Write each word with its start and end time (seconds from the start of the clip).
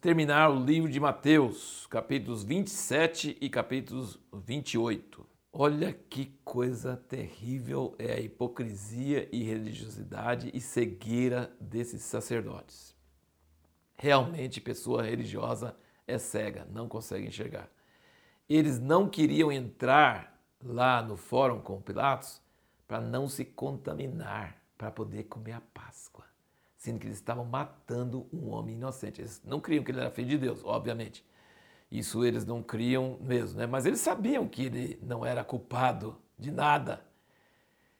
terminar 0.00 0.50
o 0.50 0.64
livro 0.64 0.90
de 0.90 1.00
Mateus, 1.00 1.86
capítulos 1.88 2.44
27 2.44 3.36
e 3.40 3.50
capítulos 3.50 4.18
28. 4.32 5.26
Olha 5.52 5.92
que 5.92 6.26
coisa 6.44 6.96
terrível 6.96 7.96
é 7.98 8.12
a 8.12 8.20
hipocrisia 8.20 9.28
e 9.32 9.42
religiosidade 9.42 10.50
e 10.54 10.60
cegueira 10.60 11.52
desses 11.60 12.02
sacerdotes. 12.02 12.94
Realmente, 13.96 14.60
pessoa 14.60 15.02
religiosa 15.02 15.76
é 16.06 16.16
cega, 16.16 16.64
não 16.70 16.86
consegue 16.86 17.26
enxergar. 17.26 17.68
Eles 18.48 18.78
não 18.78 19.08
queriam 19.08 19.50
entrar 19.50 20.40
lá 20.62 21.02
no 21.02 21.16
fórum 21.16 21.60
com 21.60 21.82
Pilatos 21.82 22.40
para 22.86 23.00
não 23.00 23.28
se 23.28 23.44
contaminar, 23.44 24.62
para 24.76 24.92
poder 24.92 25.24
comer 25.24 25.52
a 25.52 25.60
Páscoa, 25.60 26.24
sendo 26.78 27.00
que 27.00 27.06
eles 27.08 27.18
estavam 27.18 27.44
matando 27.44 28.26
um 28.32 28.50
homem 28.50 28.76
inocente. 28.76 29.20
Eles 29.20 29.42
não 29.44 29.60
criam 29.60 29.82
que 29.82 29.90
ele 29.90 30.00
era 30.00 30.10
filho 30.10 30.28
de 30.28 30.38
Deus, 30.38 30.60
obviamente. 30.64 31.26
Isso 31.90 32.24
eles 32.24 32.46
não 32.46 32.62
criam 32.62 33.18
mesmo, 33.20 33.58
né? 33.58 33.66
Mas 33.66 33.84
eles 33.84 34.00
sabiam 34.00 34.46
que 34.46 34.66
ele 34.66 34.98
não 35.02 35.26
era 35.26 35.42
culpado 35.42 36.16
de 36.38 36.52
nada. 36.52 37.04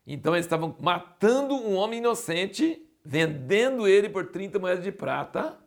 Então 0.07 0.35
eles 0.35 0.47
estavam 0.47 0.77
matando 0.81 1.55
um 1.55 1.75
homem 1.75 1.99
inocente, 1.99 2.89
vendendo 3.05 3.89
ele 3.89 4.09
por 4.09 4.27
30 4.29 4.59
moedas 4.61 4.85
de 4.85 4.93
prata 4.93 5.59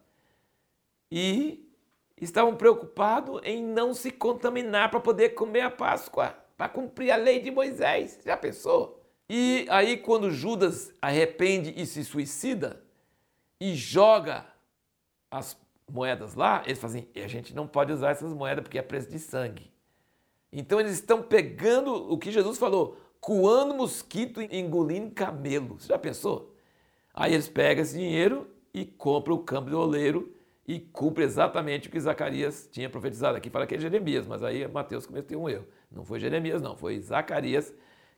e 1.12 1.70
estavam 2.15 2.55
preocupados 2.55 3.41
em 3.43 3.62
não 3.62 3.93
se 3.93 4.09
contaminar 4.09 4.89
para 4.89 5.01
poder 5.01 5.29
comer 5.29 5.62
a 5.62 5.71
Páscoa, 5.71 6.34
para 6.55 6.70
cumprir 6.70 7.12
a 7.12 7.17
lei 7.17 7.41
de 7.41 7.51
Moisés. 7.51 8.21
Já 8.23 8.37
pensou? 8.37 9.04
E 9.27 9.65
aí, 9.70 9.98
quando 9.98 10.32
Judas 10.32 10.93
arrepende 11.01 11.73
e 11.76 11.85
se 11.85 12.05
suicida 12.05 12.82
e 13.62 13.76
joga 13.76 14.43
as 15.29 15.55
moedas 15.87 16.34
lá, 16.34 16.63
eles 16.65 16.79
fazem, 16.79 17.07
assim, 17.13 17.23
a 17.23 17.27
gente 17.27 17.54
não 17.54 17.67
pode 17.67 17.93
usar 17.93 18.09
essas 18.09 18.34
moedas 18.34 18.63
porque 18.63 18.79
é 18.79 18.81
preço 18.81 19.07
de 19.07 19.20
sangue. 19.20 19.71
Então 20.51 20.79
eles 20.79 20.93
estão 20.93 21.21
pegando 21.21 21.93
o 22.12 22.17
que 22.17 22.32
Jesus 22.32 22.57
falou, 22.57 22.98
coando 23.20 23.76
mosquito 23.76 24.41
e 24.41 24.59
engolindo 24.59 25.12
camelo. 25.12 25.79
Você 25.79 25.89
já 25.89 25.99
pensou? 25.99 26.55
Aí 27.13 27.35
eles 27.35 27.48
pegam 27.48 27.84
esse 27.84 27.95
dinheiro 27.95 28.49
e 28.73 28.84
compram 28.84 29.35
o 29.35 29.43
campo 29.43 29.70
do 29.70 29.79
oleiro 29.79 30.35
e 30.67 30.79
cumpre 30.79 31.23
exatamente 31.23 31.87
o 31.87 31.91
que 31.91 31.99
Zacarias 31.99 32.67
tinha 32.71 32.89
profetizado. 32.89 33.37
Aqui 33.37 33.51
fala 33.51 33.67
que 33.67 33.76
é 33.76 33.79
Jeremias, 33.79 34.26
mas 34.26 34.41
aí 34.41 34.67
Mateus 34.67 35.05
cometeu 35.05 35.39
um 35.39 35.48
erro. 35.48 35.67
Não 35.91 36.04
foi 36.04 36.20
Jeremias, 36.20 36.63
não, 36.63 36.76
foi 36.76 36.99
Zacarias 36.99 37.71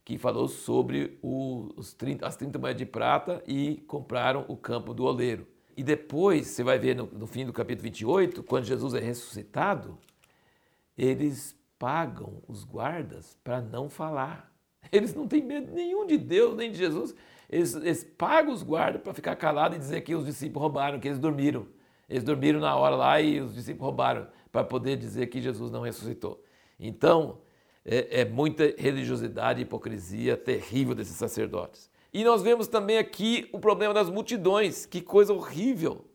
que 0.05 0.17
falou 0.17 0.47
sobre 0.47 1.17
os 1.21 1.93
30, 1.93 2.27
as 2.27 2.35
30 2.35 2.59
moedas 2.59 2.77
de 2.77 2.85
prata 2.85 3.41
e 3.47 3.77
compraram 3.87 4.45
o 4.47 4.57
campo 4.57 4.93
do 4.93 5.05
oleiro. 5.05 5.47
E 5.75 5.83
depois, 5.83 6.47
você 6.47 6.63
vai 6.63 6.77
ver 6.77 6.95
no, 6.95 7.05
no 7.07 7.25
fim 7.25 7.45
do 7.45 7.53
capítulo 7.53 7.83
28, 7.83 8.43
quando 8.43 8.65
Jesus 8.65 8.93
é 8.93 8.99
ressuscitado, 8.99 9.97
eles 10.97 11.57
pagam 11.79 12.41
os 12.47 12.63
guardas 12.63 13.37
para 13.43 13.61
não 13.61 13.89
falar. 13.89 14.51
Eles 14.91 15.15
não 15.15 15.27
têm 15.27 15.43
medo 15.43 15.73
nenhum 15.73 16.05
de 16.05 16.17
Deus, 16.17 16.55
nem 16.55 16.71
de 16.71 16.77
Jesus. 16.77 17.15
Eles, 17.49 17.73
eles 17.75 18.03
pagam 18.03 18.53
os 18.53 18.63
guardas 18.63 19.01
para 19.01 19.13
ficar 19.13 19.35
calados 19.35 19.77
e 19.77 19.79
dizer 19.79 20.01
que 20.01 20.13
os 20.13 20.25
discípulos 20.25 20.61
roubaram, 20.61 20.99
que 20.99 21.07
eles 21.07 21.19
dormiram. 21.19 21.67
Eles 22.07 22.23
dormiram 22.23 22.59
na 22.59 22.75
hora 22.75 22.95
lá 22.95 23.19
e 23.19 23.41
os 23.41 23.53
discípulos 23.53 23.85
roubaram, 23.85 24.27
para 24.51 24.63
poder 24.63 24.97
dizer 24.97 25.27
que 25.27 25.41
Jesus 25.41 25.71
não 25.71 25.81
ressuscitou. 25.81 26.43
Então, 26.79 27.39
é, 27.85 28.21
é 28.21 28.25
muita 28.25 28.73
religiosidade 28.77 29.59
e 29.59 29.63
hipocrisia 29.63 30.37
terrível 30.37 30.95
desses 30.95 31.15
sacerdotes. 31.15 31.89
E 32.13 32.23
nós 32.23 32.41
vemos 32.41 32.67
também 32.67 32.97
aqui 32.97 33.49
o 33.51 33.59
problema 33.59 33.93
das 33.93 34.09
multidões, 34.09 34.85
que 34.85 35.01
coisa 35.01 35.33
horrível. 35.33 36.05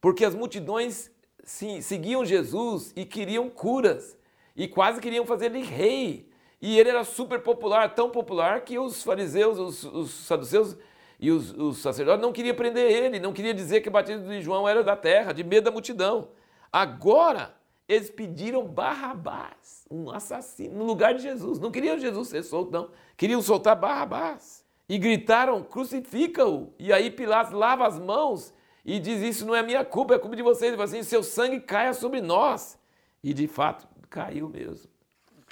Porque 0.00 0.24
as 0.24 0.34
multidões 0.34 1.10
sim, 1.42 1.80
seguiam 1.80 2.24
Jesus 2.24 2.92
e 2.94 3.04
queriam 3.04 3.48
curas, 3.48 4.18
e 4.54 4.68
quase 4.68 5.00
queriam 5.00 5.24
fazer 5.24 5.46
ele 5.46 5.62
rei. 5.62 6.28
E 6.60 6.78
ele 6.78 6.90
era 6.90 7.04
super 7.04 7.40
popular, 7.40 7.94
tão 7.94 8.10
popular 8.10 8.62
que 8.62 8.78
os 8.78 9.02
fariseus, 9.02 9.58
os, 9.58 9.84
os 9.84 10.10
saduceus 10.10 10.76
e 11.18 11.30
os, 11.30 11.52
os, 11.52 11.78
sacerdotes 11.78 12.20
não 12.20 12.32
queriam 12.32 12.54
prender 12.54 12.90
ele, 12.90 13.18
não 13.18 13.32
queriam 13.32 13.54
dizer 13.54 13.80
que 13.80 13.88
o 13.88 13.92
batismo 13.92 14.28
de 14.28 14.42
João 14.42 14.68
era 14.68 14.82
da 14.82 14.96
terra, 14.96 15.32
de 15.32 15.42
medo 15.42 15.64
da 15.64 15.70
multidão. 15.70 16.28
Agora, 16.72 17.54
eles 17.88 18.10
pediram 18.10 18.68
Barrabás, 18.68 19.86
um 19.90 20.10
assassino, 20.10 20.76
no 20.76 20.84
lugar 20.84 21.14
de 21.14 21.22
Jesus. 21.22 21.58
Não 21.58 21.70
queriam 21.70 21.98
Jesus 21.98 22.28
ser 22.28 22.42
solto, 22.42 22.70
não. 22.70 22.90
Queriam 23.16 23.40
soltar 23.40 23.74
Barrabás 23.74 24.62
e 24.86 24.98
gritaram: 24.98 25.62
crucifica-o. 25.62 26.72
E 26.78 26.92
aí 26.92 27.10
Pilatos 27.10 27.52
lava 27.52 27.86
as 27.86 27.98
mãos 27.98 28.52
e 28.84 29.00
diz: 29.00 29.22
Isso 29.22 29.46
não 29.46 29.54
é 29.54 29.62
minha 29.62 29.84
culpa, 29.86 30.14
é 30.14 30.18
culpa 30.18 30.36
de 30.36 30.42
vocês. 30.42 30.68
Ele 30.68 30.76
fala 30.76 30.84
assim: 30.84 31.02
Seu 31.02 31.22
sangue 31.22 31.60
caia 31.60 31.94
sobre 31.94 32.20
nós. 32.20 32.78
E 33.24 33.32
de 33.32 33.46
fato 33.46 33.88
caiu 34.10 34.48
mesmo. 34.50 34.90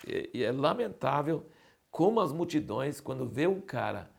E 0.07 0.45
é 0.45 0.53
lamentável 0.53 1.47
como 1.91 2.21
as 2.21 2.33
multidões, 2.33 3.01
quando 3.01 3.27
vê 3.27 3.47
um 3.47 3.61
cara 3.61 4.11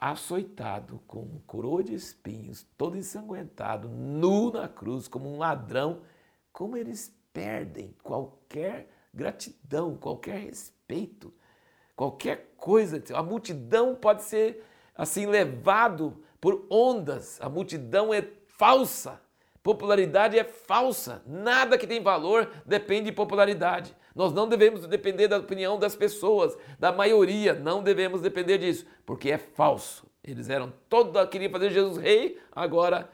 açoitado 0.00 1.00
com 1.06 1.40
coroa 1.46 1.84
de 1.84 1.94
espinhos, 1.94 2.66
todo 2.76 2.96
ensanguentado, 2.96 3.88
nu 3.88 4.50
na 4.50 4.68
cruz, 4.68 5.06
como 5.06 5.32
um 5.32 5.38
ladrão, 5.38 6.00
como 6.52 6.76
eles 6.76 7.14
perdem 7.32 7.94
qualquer 8.02 8.88
gratidão, 9.12 9.96
qualquer 9.96 10.38
respeito 10.38 11.32
qualquer 12.02 12.52
coisa. 12.56 13.02
A 13.14 13.22
multidão 13.22 13.94
pode 13.94 14.22
ser 14.22 14.64
assim 14.94 15.26
levado 15.26 16.22
por 16.40 16.66
ondas. 16.68 17.40
A 17.40 17.48
multidão 17.48 18.12
é 18.12 18.26
falsa. 18.46 19.20
Popularidade 19.62 20.36
é 20.36 20.42
falsa. 20.42 21.22
Nada 21.24 21.78
que 21.78 21.86
tem 21.86 22.02
valor 22.02 22.50
depende 22.66 23.06
de 23.06 23.12
popularidade. 23.12 23.94
Nós 24.14 24.32
não 24.32 24.48
devemos 24.48 24.86
depender 24.86 25.28
da 25.28 25.38
opinião 25.38 25.78
das 25.78 25.94
pessoas, 25.94 26.58
da 26.78 26.90
maioria. 26.90 27.54
Não 27.54 27.82
devemos 27.82 28.20
depender 28.20 28.58
disso, 28.58 28.84
porque 29.06 29.30
é 29.30 29.38
falso. 29.38 30.04
Eles 30.24 30.48
eram 30.48 30.72
todos 30.88 31.28
queriam 31.30 31.50
fazer 31.50 31.70
Jesus 31.70 31.96
rei, 31.96 32.38
agora 32.50 33.08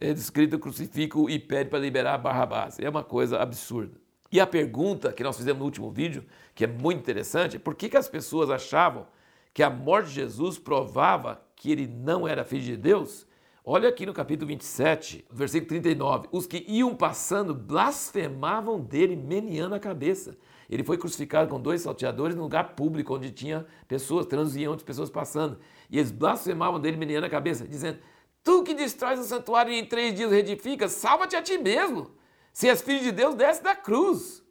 eles 0.00 0.22
escrito 0.22 0.58
crucificam 0.58 1.28
e 1.28 1.38
pede 1.38 1.70
para 1.70 1.78
liberar 1.78 2.18
Barrabás. 2.18 2.78
É 2.78 2.88
uma 2.88 3.04
coisa 3.04 3.38
absurda. 3.38 4.00
E 4.30 4.40
a 4.40 4.46
pergunta 4.46 5.12
que 5.12 5.22
nós 5.22 5.36
fizemos 5.36 5.58
no 5.58 5.66
último 5.66 5.90
vídeo, 5.90 6.24
que 6.54 6.64
é 6.64 6.66
muito 6.66 6.98
interessante, 6.98 7.56
é 7.56 7.58
por 7.58 7.74
que, 7.74 7.88
que 7.90 7.96
as 7.98 8.08
pessoas 8.08 8.48
achavam 8.48 9.06
que 9.52 9.62
a 9.62 9.68
morte 9.68 10.08
de 10.08 10.14
Jesus 10.14 10.58
provava 10.58 11.42
que 11.54 11.70
ele 11.70 11.86
não 11.86 12.26
era 12.26 12.42
filho 12.42 12.62
de 12.62 12.76
Deus? 12.76 13.26
Olha 13.64 13.88
aqui 13.88 14.06
no 14.06 14.14
capítulo 14.14 14.48
27, 14.48 15.24
versículo 15.30 15.68
39. 15.68 16.28
Os 16.32 16.46
que 16.46 16.64
iam 16.66 16.96
passando 16.96 17.54
blasfemavam 17.54 18.80
dele, 18.80 19.14
meneando 19.14 19.74
a 19.74 19.78
cabeça. 19.78 20.36
Ele 20.68 20.82
foi 20.82 20.96
crucificado 20.96 21.50
com 21.50 21.60
dois 21.60 21.82
salteadores 21.82 22.34
num 22.34 22.42
lugar 22.42 22.74
público, 22.74 23.14
onde 23.14 23.30
tinha 23.30 23.66
pessoas, 23.86 24.24
transiam 24.24 24.70
outras 24.70 24.86
pessoas 24.86 25.10
passando. 25.10 25.58
E 25.90 25.98
eles 25.98 26.10
blasfemavam 26.10 26.80
dele, 26.80 26.96
meneando 26.96 27.26
a 27.26 27.30
cabeça, 27.30 27.68
dizendo: 27.68 27.98
Tu 28.44 28.62
que 28.64 28.74
destróis 28.74 29.20
o 29.20 29.24
santuário 29.24 29.72
e 29.72 29.78
em 29.78 29.86
três 29.86 30.14
dias 30.14 30.30
reedificas, 30.30 30.92
salva-te 30.92 31.36
a 31.36 31.42
ti 31.42 31.58
mesmo. 31.58 32.10
Se 32.52 32.68
és 32.68 32.82
filho 32.82 33.00
de 33.00 33.12
Deus, 33.12 33.34
desce 33.34 33.62
da 33.62 33.74
cruz. 33.74 34.42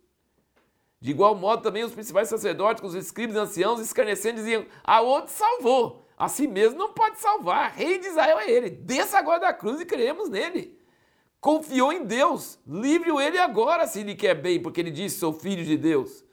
De 0.99 1.11
igual 1.11 1.35
modo, 1.35 1.63
também 1.63 1.83
os 1.83 1.91
principais 1.91 2.29
sacerdotes, 2.29 2.83
os 2.83 2.93
escribas 2.93 3.35
e 3.35 3.39
anciãos, 3.39 3.79
escarnecendo, 3.79 4.37
diziam: 4.37 4.65
A 4.83 5.01
outro 5.01 5.33
salvou, 5.33 6.07
a 6.17 6.29
si 6.29 6.47
mesmo 6.47 6.77
não 6.77 6.93
pode 6.93 7.19
salvar. 7.19 7.71
Rei 7.71 7.97
de 7.97 8.07
Israel 8.07 8.39
é 8.39 8.49
ele. 8.49 8.69
Desça 8.69 9.17
agora 9.17 9.39
da 9.39 9.53
cruz 9.53 9.81
e 9.81 9.85
cremos 9.85 10.29
nele. 10.29 10.79
Confiou 11.39 11.91
em 11.91 12.05
Deus, 12.05 12.59
livre-o 12.67 13.19
ele 13.19 13.39
agora, 13.39 13.87
se 13.87 14.03
lhe 14.03 14.13
quer 14.13 14.35
bem, 14.35 14.61
porque 14.61 14.79
ele 14.79 14.91
disse: 14.91 15.17
Sou 15.17 15.33
filho 15.33 15.65
de 15.65 15.75
Deus. 15.75 16.23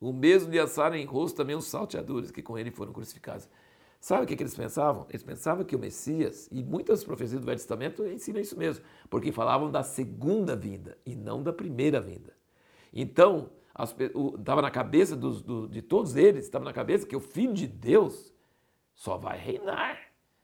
O 0.00 0.12
mesmo 0.12 0.50
lhe 0.50 0.58
assaram 0.58 0.96
em 0.96 1.04
rosto 1.04 1.36
também 1.36 1.54
os 1.54 1.66
salteadores 1.66 2.30
que 2.30 2.42
com 2.42 2.58
ele 2.58 2.70
foram 2.70 2.92
crucificados. 2.92 3.48
Sabe 4.04 4.24
o 4.24 4.26
que, 4.26 4.36
que, 4.36 4.42
eles 4.42 4.54
pensavam? 4.54 5.06
Eles 5.08 5.22
pensavam 5.22 5.64
que 5.64 5.74
o 5.74 5.78
Messias, 5.78 6.46
e 6.52 6.62
muitas 6.62 7.02
profecias 7.02 7.40
do 7.40 7.46
Velho 7.46 7.56
Testamento 7.56 8.06
ensinam 8.06 8.38
isso 8.38 8.54
mesmo, 8.54 8.84
porque 9.08 9.32
falavam 9.32 9.70
da 9.70 9.82
segunda 9.82 10.54
vinda 10.54 10.98
e 11.06 11.16
não 11.16 11.42
da 11.42 11.54
primeira 11.54 12.02
vinda. 12.02 12.36
Então, 12.92 13.48
estava 14.38 14.60
na 14.60 14.70
cabeça 14.70 15.16
dos, 15.16 15.40
do, 15.40 15.66
de 15.66 15.80
todos 15.80 16.16
eles, 16.16 16.44
estava 16.44 16.66
na 16.66 16.72
cabeça 16.74 17.06
que 17.06 17.16
o 17.16 17.20
Filho 17.20 17.54
de 17.54 17.66
Deus 17.66 18.34
só 18.94 19.16
vai 19.16 19.38
reinar, 19.38 19.98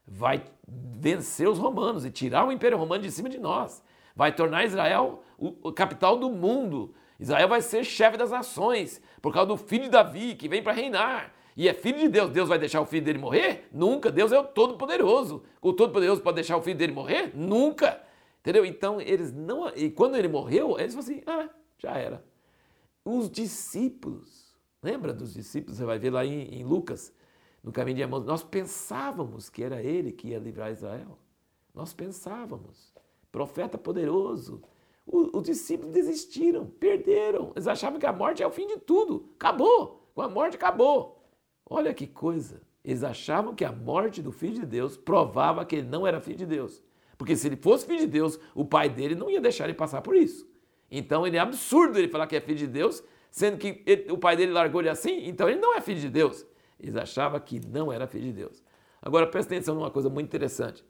vai 0.07 0.43
vencer 0.67 1.47
os 1.47 1.59
romanos 1.59 2.07
e 2.07 2.11
tirar 2.11 2.49
o 2.49 2.53
Império 2.53 2.79
Romano 2.79 3.03
de 3.03 3.11
cima 3.11 3.29
de 3.29 3.39
nós, 3.39 3.85
vai 4.17 4.35
tornar 4.35 4.65
Israel 4.65 5.23
o, 5.37 5.69
o 5.69 5.71
capital 5.71 6.17
do 6.17 6.31
mundo. 6.31 6.95
Israel 7.19 7.49
vai 7.49 7.61
ser 7.61 7.85
chefe 7.85 8.17
das 8.17 8.31
nações, 8.31 9.03
por 9.21 9.35
causa 9.35 9.49
do 9.49 9.59
filho 9.59 9.85
de 9.85 9.91
Davi, 9.91 10.35
que 10.35 10.49
vem 10.49 10.63
para 10.63 10.73
reinar 10.73 11.39
e 11.57 11.69
é 11.69 11.75
filho 11.75 11.99
de 11.99 12.09
Deus, 12.09 12.31
Deus 12.31 12.49
vai 12.49 12.59
deixar 12.59 12.81
o 12.81 12.87
filho 12.87 13.05
dele 13.05 13.19
morrer? 13.19 13.69
Nunca. 13.73 14.11
Deus 14.11 14.33
é 14.33 14.39
o 14.39 14.45
Todo-Poderoso. 14.45 15.43
O 15.61 15.73
Todo-Poderoso 15.73 16.23
pode 16.23 16.37
deixar 16.37 16.57
o 16.57 16.63
filho 16.63 16.79
dele 16.79 16.93
morrer? 16.93 17.33
Nunca. 17.35 18.01
Entendeu? 18.41 18.65
Então, 18.65 19.01
eles 19.01 19.33
não. 19.33 19.69
E 19.77 19.91
quando 19.91 20.17
ele 20.17 20.29
morreu, 20.29 20.79
eles 20.79 20.95
falaram 20.95 21.13
assim: 21.13 21.23
ah, 21.27 21.51
já 21.79 21.93
era. 21.93 22.25
Os 23.05 23.31
discípulos, 23.31 24.55
lembra 24.83 25.13
dos 25.13 25.35
discípulos? 25.35 25.79
Você 25.79 25.85
vai 25.85 25.99
ver 25.99 26.11
lá 26.11 26.25
em, 26.25 26.61
em 26.61 26.65
Lucas, 26.65 27.13
no 27.63 27.73
caminho 27.73 27.97
de 27.97 28.03
Emmaus. 28.03 28.25
Nós 28.25 28.43
pensávamos 28.43 29.51
que 29.51 29.63
era 29.63 29.83
ele 29.83 30.13
que 30.13 30.29
ia 30.29 30.39
livrar 30.39 30.71
Israel. 30.71 31.19
Nós 31.75 31.93
pensávamos. 31.93 32.95
Profeta 33.31 33.77
poderoso. 33.77 34.63
os 35.07 35.43
discípulos 35.43 35.93
desistiram, 35.93 36.67
perderam. 36.67 37.53
Eles 37.55 37.67
achavam 37.67 37.99
que 37.99 38.07
a 38.07 38.13
morte 38.13 38.43
é 38.43 38.47
o 38.47 38.51
fim 38.51 38.67
de 38.67 38.79
tudo. 38.79 39.31
Acabou. 39.35 40.09
Com 40.15 40.23
a 40.23 40.29
morte, 40.29 40.57
acabou. 40.57 41.20
Olha 41.71 41.95
que 41.95 42.09
coisa. 42.09 42.61
Eles 42.85 43.05
achavam 43.05 43.55
que 43.55 43.65
a 43.65 43.71
morte 43.71 44.21
do 44.21 44.33
Filho 44.33 44.55
de 44.55 44.67
Deus 44.67 44.97
provava 44.97 45.65
que 45.65 45.77
ele 45.77 45.89
não 45.89 46.05
era 46.05 46.21
filho 46.21 46.39
de 46.39 46.47
Deus. 46.47 46.83
Porque 47.17 47.37
se 47.37 47.47
ele 47.47 47.57
fosse 47.57 47.87
filho 47.87 48.01
de 48.01 48.07
Deus, 48.09 48.41
o 48.55 48.65
pai 48.65 48.89
dele 48.89 49.15
não 49.15 49.31
ia 49.31 49.41
deixar 49.41 49.65
ele 49.65 49.75
passar 49.75 50.03
por 50.03 50.17
isso. 50.17 50.51
Então 50.91 51.25
ele 51.25 51.37
é 51.37 51.41
absurdo 51.41 51.97
ele 51.99 52.09
falar 52.09 52.27
que 52.27 52.35
é 52.35 52.41
filho 52.41 52.59
de 52.59 52.67
Deus, 52.67 53.05
sendo 53.31 53.57
que 53.59 53.83
ele, 53.87 54.11
o 54.11 54.19
pai 54.19 54.37
dele 54.37 54.51
largou 54.51 54.81
ele 54.81 54.89
assim, 54.89 55.29
então 55.29 55.49
ele 55.49 55.61
não 55.61 55.77
é 55.77 55.81
filho 55.81 56.01
de 56.01 56.09
Deus. 56.09 56.45
Eles 56.81 56.97
achavam 56.97 57.39
que 57.39 57.61
não 57.65 57.93
era 57.93 58.07
filho 58.07 58.25
de 58.25 58.33
Deus. 58.33 58.65
Agora 59.01 59.27
presta 59.27 59.55
atenção 59.55 59.75
numa 59.75 59.91
coisa 59.91 60.09
muito 60.09 60.27
interessante. 60.27 60.85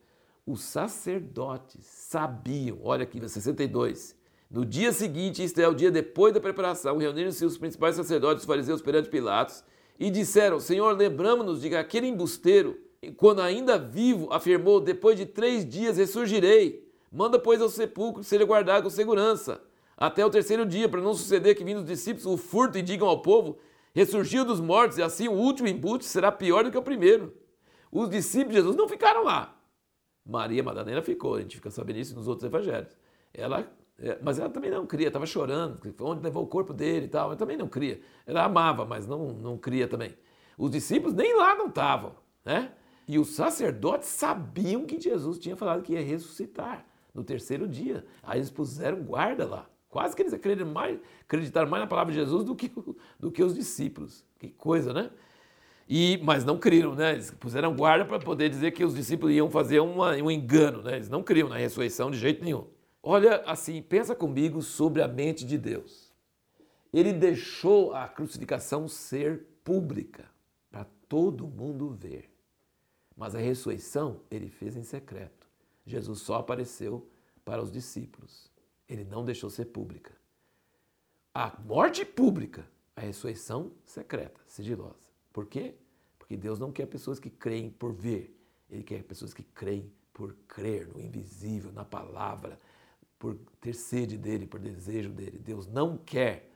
Os 0.46 0.62
sacerdotes 0.62 1.84
sabiam, 1.84 2.78
olha 2.82 3.02
aqui, 3.02 3.20
no 3.20 3.28
62, 3.28 4.16
no 4.50 4.64
dia 4.64 4.92
seguinte, 4.92 5.44
isto 5.44 5.60
é, 5.60 5.68
o 5.68 5.74
dia 5.74 5.90
depois 5.90 6.32
da 6.32 6.40
preparação, 6.40 6.96
reuniram-se 6.96 7.44
os 7.44 7.58
principais 7.58 7.96
sacerdotes, 7.96 8.42
os 8.42 8.46
fariseus 8.46 8.80
perante 8.80 9.08
Pilatos, 9.10 9.62
e 10.00 10.11
disseram: 10.11 10.58
Senhor, 10.58 10.97
lembramos-nos 10.97 11.61
de 11.61 11.69
que 11.69 11.76
aquele 11.76 12.08
embusteiro, 12.08 12.81
quando 13.19 13.43
ainda 13.43 13.79
vivo, 13.79 14.32
afirmou: 14.32 14.81
Depois 14.81 15.19
de 15.19 15.26
três 15.26 15.69
dias 15.69 15.99
ressurgirei. 15.99 16.88
Manda, 17.12 17.38
pois, 17.38 17.61
ao 17.61 17.69
sepulcro 17.69 18.25
seja 18.25 18.44
guardado 18.44 18.85
com 18.85 18.91
segurança, 18.91 19.61
até 19.97 20.25
o 20.25 20.31
terceiro 20.31 20.64
dia, 20.64 20.88
para 20.88 21.00
não 21.00 21.12
suceder 21.12 21.55
que, 21.55 21.64
vindo 21.64 21.81
os 21.81 21.85
discípulos, 21.85 22.25
o 22.25 22.38
furto 22.38 22.79
e 22.79 22.82
digam 22.82 23.06
ao 23.06 23.20
povo: 23.20 23.58
Ressurgiu 23.94 24.44
dos 24.44 24.61
mortos, 24.61 24.97
e 24.97 25.02
assim 25.02 25.29
o 25.29 25.32
último 25.32 25.69
embuste 25.69 26.06
será 26.06 26.32
pior 26.32 26.64
do 26.64 26.70
que 26.70 26.79
o 26.79 26.82
primeiro. 26.82 27.37
Os 27.93 28.08
discípulos 28.08 28.52
de 28.52 28.56
Jesus 28.56 28.76
não 28.76 28.88
ficaram 28.88 29.23
lá. 29.23 29.56
Maria 30.25 30.62
Madalena 30.62 31.02
ficou, 31.02 31.35
a 31.35 31.41
gente 31.41 31.56
fica 31.56 31.70
sabendo 31.70 31.99
isso 31.99 32.14
nos 32.14 32.29
outros 32.29 32.47
evangelhos. 32.47 32.97
Ela 33.35 33.70
é, 34.02 34.19
mas 34.23 34.38
ela 34.38 34.49
também 34.49 34.70
não 34.70 34.87
cria, 34.87 35.08
estava 35.08 35.26
chorando, 35.26 35.79
onde 36.00 36.23
levou 36.23 36.44
o 36.44 36.47
corpo 36.47 36.73
dele 36.73 37.06
e 37.06 37.08
tal, 37.08 37.29
mas 37.29 37.38
também 37.38 37.56
não 37.56 37.69
cria. 37.69 38.00
Ela 38.26 38.44
amava, 38.44 38.87
mas 38.87 39.06
não, 39.06 39.32
não 39.32 39.58
cria 39.58 39.87
também. 39.87 40.14
Os 40.56 40.70
discípulos 40.70 41.14
nem 41.14 41.37
lá 41.37 41.55
não 41.55 41.67
estavam, 41.67 42.14
né? 42.44 42.73
E 43.06 43.19
os 43.19 43.31
sacerdotes 43.31 44.08
sabiam 44.08 44.87
que 44.87 45.00
Jesus 45.00 45.38
tinha 45.38 45.56
falado 45.56 45.82
que 45.82 45.93
ia 45.93 46.02
ressuscitar 46.02 46.87
no 47.12 47.25
terceiro 47.25 47.67
dia. 47.67 48.06
Aí 48.23 48.38
eles 48.38 48.50
puseram 48.50 49.02
guarda 49.02 49.47
lá. 49.47 49.67
Quase 49.88 50.14
que 50.14 50.23
eles 50.23 50.32
acreditaram 50.32 50.73
mais, 50.73 50.99
acreditaram 51.23 51.69
mais 51.69 51.82
na 51.82 51.87
palavra 51.88 52.12
de 52.12 52.20
Jesus 52.20 52.44
do 52.44 52.55
que, 52.55 52.70
do 53.19 53.31
que 53.31 53.43
os 53.43 53.55
discípulos. 53.55 54.25
Que 54.38 54.49
coisa, 54.49 54.93
né? 54.93 55.11
E, 55.88 56.20
mas 56.23 56.44
não 56.44 56.56
criam, 56.56 56.94
né? 56.94 57.14
Eles 57.14 57.32
puseram 57.32 57.75
guarda 57.75 58.05
para 58.05 58.20
poder 58.20 58.49
dizer 58.49 58.70
que 58.70 58.85
os 58.85 58.94
discípulos 58.94 59.35
iam 59.35 59.50
fazer 59.50 59.81
uma, 59.81 60.12
um 60.12 60.31
engano, 60.31 60.81
né? 60.81 60.94
Eles 60.94 61.08
não 61.08 61.23
criam 61.23 61.49
na 61.49 61.56
ressurreição 61.56 62.12
de 62.12 62.17
jeito 62.17 62.44
nenhum. 62.44 62.64
Olha 63.02 63.43
assim, 63.47 63.81
pensa 63.81 64.14
comigo 64.14 64.61
sobre 64.61 65.02
a 65.02 65.08
mente 65.08 65.44
de 65.44 65.56
Deus. 65.56 66.12
Ele 66.93 67.12
deixou 67.12 67.94
a 67.94 68.08
crucificação 68.08 68.88
ser 68.88 69.47
pública, 69.64 70.29
para 70.70 70.85
todo 71.08 71.47
mundo 71.47 71.91
ver. 71.91 72.31
Mas 73.17 73.35
a 73.35 73.38
ressurreição 73.38 74.20
ele 74.31 74.49
fez 74.49 74.76
em 74.76 74.82
secreto. 74.82 75.49
Jesus 75.87 76.20
só 76.20 76.37
apareceu 76.37 77.08
para 77.44 77.62
os 77.62 77.70
discípulos. 77.70 78.50
Ele 78.88 79.05
não 79.05 79.25
deixou 79.25 79.49
ser 79.49 79.67
pública. 79.67 80.12
A 81.32 81.56
morte 81.64 82.05
pública, 82.05 82.69
a 82.97 83.02
ressurreição 83.02 83.73
secreta, 83.85 84.41
sigilosa. 84.47 85.08
Por 85.32 85.47
quê? 85.47 85.75
Porque 86.19 86.37
Deus 86.37 86.58
não 86.58 86.73
quer 86.73 86.87
pessoas 86.87 87.20
que 87.20 87.31
creem 87.31 87.70
por 87.70 87.93
ver. 87.93 88.37
Ele 88.69 88.82
quer 88.82 89.02
pessoas 89.05 89.32
que 89.32 89.43
creem 89.43 89.93
por 90.12 90.35
crer 90.49 90.88
no 90.88 91.00
invisível, 91.00 91.73
na 91.73 91.85
palavra, 91.85 92.58
por 93.20 93.37
ter 93.61 93.75
sede 93.75 94.17
dele, 94.17 94.46
por 94.46 94.58
desejo 94.58 95.11
dele. 95.11 95.38
Deus 95.38 95.67
não 95.67 95.99
quer 95.99 96.50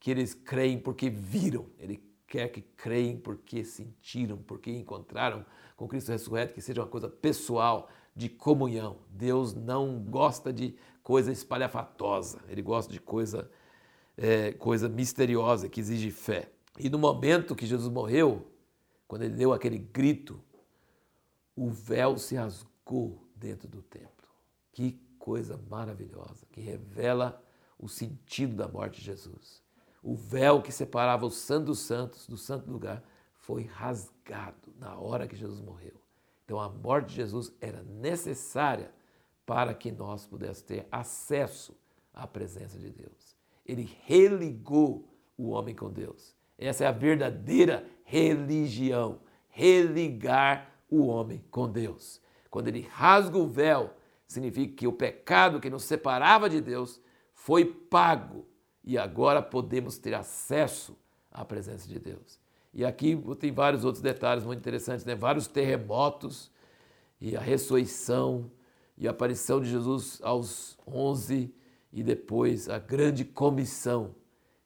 que 0.00 0.10
eles 0.10 0.32
creem 0.32 0.78
porque 0.78 1.10
viram, 1.10 1.66
ele 1.78 2.02
quer 2.26 2.48
que 2.48 2.62
creem 2.62 3.18
porque 3.18 3.62
sentiram, 3.62 4.38
porque 4.38 4.70
encontraram 4.70 5.44
com 5.76 5.86
Cristo 5.86 6.10
ressurreto, 6.10 6.54
que 6.54 6.62
seja 6.62 6.80
uma 6.80 6.88
coisa 6.88 7.08
pessoal, 7.08 7.90
de 8.14 8.30
comunhão. 8.30 8.96
Deus 9.10 9.52
não 9.52 9.98
gosta 10.00 10.50
de 10.50 10.74
coisa 11.02 11.30
espalhafatosa, 11.30 12.40
ele 12.48 12.62
gosta 12.62 12.90
de 12.90 12.98
coisa, 12.98 13.50
é, 14.16 14.52
coisa 14.52 14.88
misteriosa 14.88 15.68
que 15.68 15.80
exige 15.80 16.10
fé. 16.10 16.50
E 16.78 16.88
no 16.88 16.98
momento 16.98 17.54
que 17.54 17.66
Jesus 17.66 17.92
morreu, 17.92 18.50
quando 19.06 19.22
ele 19.22 19.34
deu 19.34 19.52
aquele 19.52 19.78
grito, 19.78 20.42
o 21.54 21.68
véu 21.68 22.16
se 22.16 22.36
rasgou 22.36 23.22
dentro 23.36 23.68
do 23.68 23.82
templo. 23.82 24.26
Que 24.72 24.98
coisa 25.26 25.60
maravilhosa 25.68 26.46
que 26.52 26.60
revela 26.60 27.42
o 27.76 27.88
sentido 27.88 28.54
da 28.54 28.68
morte 28.68 29.00
de 29.00 29.06
Jesus. 29.06 29.60
O 30.00 30.14
véu 30.14 30.62
que 30.62 30.70
separava 30.70 31.26
o 31.26 31.30
Santo 31.32 31.66
dos 31.66 31.80
Santos 31.80 32.28
do 32.28 32.36
Santo 32.36 32.70
Lugar 32.70 33.02
foi 33.34 33.64
rasgado 33.64 34.72
na 34.78 34.96
hora 34.96 35.26
que 35.26 35.34
Jesus 35.34 35.60
morreu. 35.60 36.00
Então 36.44 36.60
a 36.60 36.68
morte 36.68 37.08
de 37.08 37.16
Jesus 37.16 37.52
era 37.60 37.82
necessária 37.82 38.94
para 39.44 39.74
que 39.74 39.90
nós 39.90 40.24
pudéssemos 40.24 40.62
ter 40.62 40.86
acesso 40.92 41.76
à 42.14 42.24
presença 42.24 42.78
de 42.78 42.92
Deus. 42.92 43.36
Ele 43.66 43.82
religou 44.04 45.12
o 45.36 45.48
homem 45.48 45.74
com 45.74 45.90
Deus. 45.90 46.36
Essa 46.56 46.84
é 46.84 46.86
a 46.86 46.92
verdadeira 46.92 47.84
religião, 48.04 49.18
religar 49.48 50.70
o 50.88 51.08
homem 51.08 51.44
com 51.50 51.68
Deus. 51.68 52.22
Quando 52.48 52.68
ele 52.68 52.82
rasga 52.82 53.36
o 53.36 53.48
véu 53.48 53.92
significa 54.26 54.74
que 54.74 54.86
o 54.86 54.92
pecado 54.92 55.60
que 55.60 55.70
nos 55.70 55.84
separava 55.84 56.48
de 56.48 56.60
Deus 56.60 57.00
foi 57.32 57.64
pago 57.64 58.46
e 58.82 58.96
agora 58.96 59.42
podemos 59.42 59.98
ter 59.98 60.14
acesso 60.14 60.96
à 61.30 61.44
presença 61.44 61.88
de 61.88 61.98
Deus. 61.98 62.38
E 62.72 62.84
aqui 62.84 63.18
tem 63.38 63.52
vários 63.52 63.84
outros 63.84 64.02
detalhes 64.02 64.44
muito 64.44 64.58
interessantes, 64.58 65.04
né? 65.04 65.14
vários 65.14 65.46
terremotos 65.46 66.50
e 67.20 67.36
a 67.36 67.40
ressurreição 67.40 68.50
e 68.98 69.06
a 69.06 69.10
aparição 69.10 69.60
de 69.60 69.70
Jesus 69.70 70.20
aos 70.22 70.78
onze 70.86 71.54
e 71.92 72.02
depois 72.02 72.68
a 72.68 72.78
grande 72.78 73.24
comissão 73.24 74.14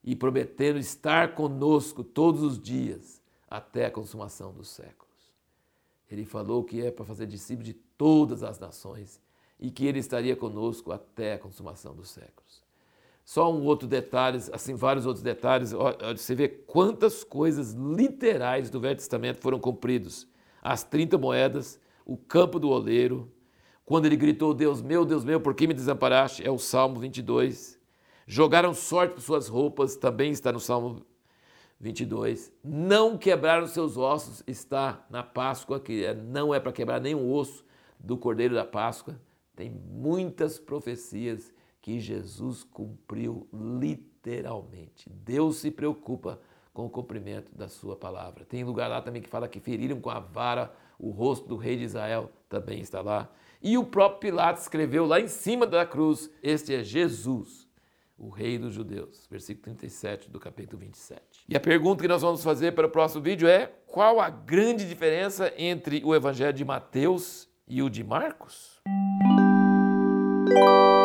e 0.03 0.17
prometendo 0.17 0.79
estar 0.79 1.35
conosco 1.35 2.03
todos 2.03 2.43
os 2.43 2.59
dias 2.59 3.23
até 3.49 3.87
a 3.87 3.91
consumação 3.91 4.53
dos 4.53 4.69
séculos. 4.69 5.11
Ele 6.11 6.25
falou 6.25 6.65
que 6.65 6.85
é 6.85 6.91
para 6.91 7.05
fazer 7.05 7.27
discípulos 7.27 7.67
de 7.67 7.75
todas 7.75 8.43
as 8.43 8.59
nações 8.59 9.21
e 9.61 9.71
que 9.71 9.87
ele 9.87 9.99
estaria 9.99 10.35
conosco 10.35 10.91
até 10.91 11.35
a 11.35 11.39
consumação 11.39 11.95
dos 11.95 12.11
séculos. 12.11 12.63
Só 13.25 13.53
um 13.53 13.65
outro 13.65 13.87
detalhe, 13.87 14.39
assim, 14.53 14.75
vários 14.75 15.07
outros 15.07 15.23
detalhes, 15.23 15.73
você 16.17 16.35
vê 16.35 16.49
quantas 16.49 17.23
coisas 17.23 17.75
literais 17.75 18.71
do 18.71 18.81
Velho 18.81 18.97
Testamento 18.97 19.41
foram 19.41 19.61
cumpridos. 19.61 20.27
As 20.63 20.83
30 20.83 21.17
moedas, 21.19 21.79
o 22.05 22.17
campo 22.17 22.59
do 22.59 22.71
oleiro, 22.71 23.31
quando 23.85 24.07
ele 24.07 24.17
gritou, 24.17 24.55
Deus 24.55 24.81
meu, 24.81 25.05
Deus 25.05 25.25
meu, 25.25 25.41
por 25.41 25.55
que 25.55 25.67
me 25.67 25.75
desamparaste? 25.75 26.45
É 26.45 26.51
o 26.51 26.59
Salmo 26.59 26.99
22. 26.99 27.79
Jogaram 28.27 28.73
sorte 28.73 29.15
por 29.15 29.21
suas 29.21 29.49
roupas, 29.49 29.95
também 29.95 30.33
está 30.33 30.51
no 30.51 30.61
Salmo 30.61 31.05
22. 31.79 32.53
Não 32.65 33.19
quebraram 33.19 33.67
seus 33.67 33.97
ossos, 33.97 34.43
está 34.47 35.05
na 35.11 35.23
Páscoa, 35.23 35.79
que 35.79 36.05
é, 36.05 36.15
não 36.15 36.55
é 36.55 36.59
para 36.59 36.73
quebrar 36.73 37.01
nenhum 37.01 37.33
osso 37.33 37.65
do 37.99 38.17
Cordeiro 38.17 38.55
da 38.55 38.65
Páscoa. 38.65 39.21
Tem 39.61 39.69
muitas 39.69 40.59
profecias 40.59 41.53
que 41.83 42.01
Jesus 42.01 42.65
cumpriu 42.65 43.47
literalmente. 43.53 45.11
Deus 45.11 45.57
se 45.57 45.71
preocupa 45.71 46.41
com 46.73 46.87
o 46.87 46.89
cumprimento 46.89 47.55
da 47.55 47.69
sua 47.69 47.95
palavra. 47.95 48.47
Tem 48.47 48.65
lugar 48.65 48.89
lá 48.89 49.03
também 49.03 49.21
que 49.21 49.29
fala 49.29 49.47
que 49.47 49.61
feriram 49.61 50.01
com 50.01 50.09
a 50.09 50.19
vara 50.19 50.75
o 50.99 51.11
rosto 51.11 51.47
do 51.47 51.59
rei 51.59 51.77
de 51.77 51.85
Israel, 51.85 52.31
também 52.49 52.81
está 52.81 53.03
lá. 53.03 53.31
E 53.61 53.77
o 53.77 53.85
próprio 53.85 54.21
Pilatos 54.21 54.63
escreveu 54.63 55.05
lá 55.05 55.21
em 55.21 55.29
cima 55.29 55.67
da 55.67 55.85
cruz: 55.85 56.31
Este 56.43 56.75
é 56.75 56.83
Jesus, 56.83 57.69
o 58.17 58.31
rei 58.31 58.57
dos 58.57 58.73
judeus. 58.73 59.27
Versículo 59.31 59.65
37 59.65 60.31
do 60.31 60.41
capítulo 60.41 60.81
27. 60.81 61.21
E 61.47 61.55
a 61.55 61.61
pergunta 61.61 62.01
que 62.01 62.09
nós 62.09 62.23
vamos 62.23 62.43
fazer 62.43 62.73
para 62.73 62.87
o 62.87 62.91
próximo 62.91 63.23
vídeo 63.23 63.47
é: 63.47 63.67
qual 63.87 64.23
a 64.23 64.31
grande 64.31 64.89
diferença 64.89 65.53
entre 65.59 66.01
o 66.03 66.15
evangelho 66.15 66.55
de 66.55 66.65
Mateus 66.65 67.47
e 67.69 67.83
o 67.83 67.91
de 67.91 68.03
Marcos? 68.03 68.81
Música 70.51 71.00